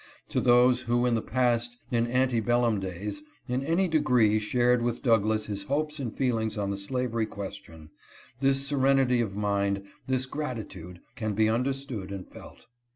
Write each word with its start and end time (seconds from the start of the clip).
To 0.29 0.41
those, 0.41 0.79
who 0.79 1.05
in 1.05 1.13
the 1.13 1.21
past— 1.21 1.77
in 1.91 2.07
ante 2.07 2.39
bellum 2.39 2.79
days— 2.79 3.21
in 3.47 3.63
any 3.63 3.87
degree 3.87 4.39
shared 4.39 4.81
with 4.81 5.03
Douglass 5.03 5.45
his 5.45 5.61
hopes 5.61 5.99
and 5.99 6.11
feelings 6.11 6.57
on 6.57 6.71
the 6.71 6.75
slavery 6.77 7.27
question, 7.27 7.91
this 8.39 8.65
serenity 8.65 9.21
of 9.21 9.35
mind, 9.35 9.83
this 10.07 10.25
gratitude, 10.25 11.01
can 11.15 11.35
be 11.35 11.47
under 11.47 11.71
stood 11.73 12.11
and 12.11 12.27
felt. 12.27 12.65